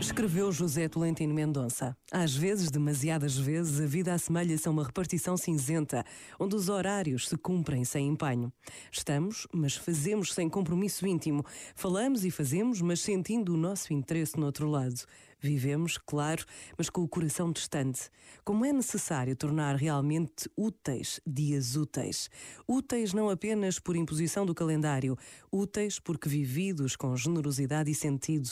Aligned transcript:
Escreveu 0.00 0.50
José 0.50 0.88
Tolentino 0.88 1.32
Mendonça. 1.32 1.96
Às 2.10 2.34
vezes, 2.34 2.70
demasiadas 2.70 3.38
vezes, 3.38 3.80
a 3.80 3.86
vida 3.86 4.12
assemelha-se 4.12 4.66
a 4.66 4.70
uma 4.70 4.84
repartição 4.84 5.36
cinzenta, 5.36 6.04
onde 6.38 6.56
os 6.56 6.68
horários 6.68 7.28
se 7.28 7.36
cumprem 7.36 7.84
sem 7.84 8.08
empenho. 8.08 8.52
Estamos, 8.90 9.46
mas 9.52 9.76
fazemos 9.76 10.34
sem 10.34 10.48
compromisso 10.48 11.06
íntimo. 11.06 11.44
Falamos 11.74 12.24
e 12.24 12.30
fazemos, 12.30 12.82
mas 12.82 13.00
sentindo 13.00 13.54
o 13.54 13.56
nosso 13.56 13.92
interesse 13.92 14.38
no 14.38 14.46
outro 14.46 14.68
lado. 14.68 15.00
Vivemos, 15.40 15.96
claro, 15.96 16.44
mas 16.76 16.90
com 16.90 17.02
o 17.02 17.08
coração 17.08 17.50
distante. 17.50 18.10
Como 18.44 18.64
é 18.64 18.72
necessário 18.72 19.34
tornar 19.34 19.74
realmente 19.74 20.50
úteis 20.54 21.18
dias 21.26 21.76
úteis. 21.76 22.28
Úteis 22.68 23.14
não 23.14 23.30
apenas 23.30 23.78
por 23.78 23.96
imposição 23.96 24.44
do 24.44 24.54
calendário, 24.54 25.16
úteis 25.50 25.98
porque 25.98 26.28
vividos 26.28 26.94
com 26.94 27.16
generosidade 27.16 27.90
e 27.90 27.94
sentido. 27.94 28.50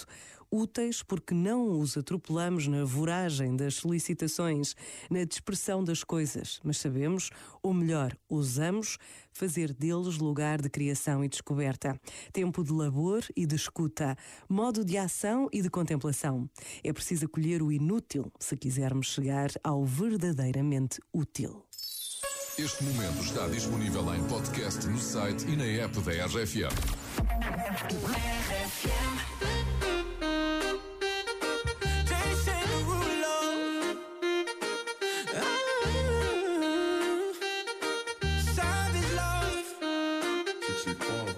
Úteis 0.50 1.02
porque 1.02 1.34
não 1.34 1.78
os 1.78 1.94
atropelamos 1.98 2.66
na 2.66 2.82
voragem 2.82 3.55
das 3.55 3.74
solicitações, 3.74 4.74
na 5.10 5.22
dispersão 5.24 5.84
das 5.84 6.02
coisas, 6.02 6.58
mas 6.64 6.78
sabemos, 6.78 7.28
ou 7.62 7.74
melhor, 7.74 8.16
usamos, 8.30 8.96
fazer 9.38 9.73
deles 9.73 10.19
lugar 10.19 10.60
de 10.60 10.69
criação 10.69 11.24
e 11.24 11.28
descoberta. 11.28 11.98
Tempo 12.33 12.65
de 12.65 12.73
labor 12.73 13.23
e 13.37 13.47
de 13.47 13.55
escuta, 13.55 14.19
modo 14.48 14.84
de 14.84 14.98
ação 14.98 15.48
e 15.52 15.62
de 15.62 15.70
contemplação. 15.70 16.51
É 16.83 16.92
preciso 16.92 17.27
acolher 17.27 17.62
o 17.62 17.70
inútil 17.70 18.33
se 18.41 18.56
quisermos 18.56 19.06
chegar 19.06 19.51
ao 19.62 19.84
verdadeiramente 19.84 21.01
útil. 21.12 21.64
Este 22.59 22.83
momento 22.83 23.23
está 23.23 23.47
disponível 23.47 24.12
em 24.12 24.24
podcast 24.24 24.84
no 24.88 24.98
site 24.98 25.47
e 25.47 25.56
na 25.56 25.64
app 25.64 26.00
da 26.00 26.11
RFM. 26.27 26.75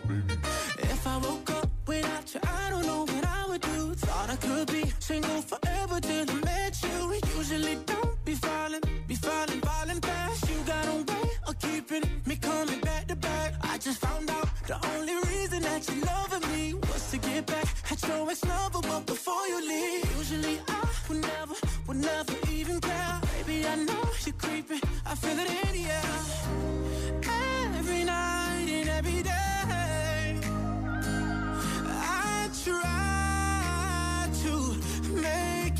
If 0.08 1.06
I 1.06 1.16
woke 1.18 1.50
up 1.50 1.68
without 1.86 2.34
you, 2.34 2.40
I 2.46 2.70
don't 2.70 2.86
know 2.86 3.02
what 3.04 3.24
I 3.26 3.46
would 3.48 3.60
do. 3.60 3.94
Thought 3.94 4.30
I 4.30 4.36
could 4.36 4.66
be 4.68 4.92
single 4.98 5.42
forever 5.42 6.00
till 6.00 6.30
I 6.30 6.34
met 6.44 6.82
you. 6.82 7.20
Usually 7.36 7.76
don't 7.86 8.24
be 8.24 8.34
falling, 8.34 8.82
be 9.06 9.14
falling, 9.14 9.60
falling 9.60 10.00
fast. 10.00 10.48
You 10.50 10.56
got 10.64 10.86
a 10.86 10.96
way 11.10 11.30
of 11.46 11.58
keeping 11.58 12.04
me 12.26 12.36
coming 12.36 12.80
back 12.80 13.06
to 13.08 13.16
back. 13.16 13.54
I 13.62 13.78
just 13.78 13.98
found 14.00 14.30
out 14.30 14.48
the 14.66 14.76
only 14.94 15.14
reason 15.28 15.62
that 15.62 15.88
you're 15.88 16.04
loving 16.04 16.44
me 16.52 16.74
was 16.74 17.10
to 17.10 17.18
get 17.18 17.46
back 17.46 17.66
at 17.90 18.02
your 18.08 18.30
ex 18.30 18.44
lover, 18.44 18.80
but 18.82 19.06
before 19.06 19.46
you 19.48 19.60
leave, 19.68 20.16
usually 20.18 20.60
I 20.68 20.88
would 21.08 21.20
never, 21.22 21.54
would 21.86 21.96
never 21.96 22.34
even 22.50 22.80
care. 22.80 23.20
Baby, 23.36 23.66
I 23.66 23.74
know 23.76 24.04
you're 24.24 24.34
creeping, 24.34 24.80
I 25.06 25.14
feel 25.14 25.38
it 25.38 25.48
in 25.48 25.72
the 25.76 25.90
air. 25.90 26.20
Every 27.78 28.04
night 28.04 28.29